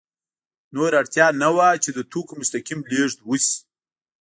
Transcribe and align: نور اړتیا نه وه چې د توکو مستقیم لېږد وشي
نور 0.75 0.91
اړتیا 0.99 1.27
نه 1.41 1.49
وه 1.55 1.67
چې 1.83 1.89
د 1.93 1.99
توکو 2.11 2.33
مستقیم 2.39 2.79
لېږد 2.91 3.19
وشي 3.29 3.55